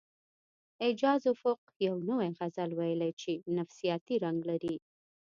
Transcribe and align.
اعجاز 0.83 1.23
افق 1.33 1.59
یو 1.87 1.95
نوی 2.09 2.29
غزل 2.39 2.71
ویلی 2.79 3.11
چې 3.21 3.31
نفسیاتي 3.57 4.15
رنګ 4.25 4.39
لري 4.49 4.75